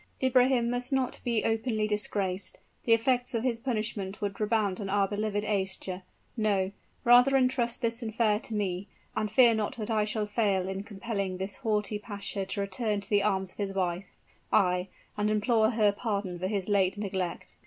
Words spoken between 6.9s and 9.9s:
rather intrust this affair to me; and fear not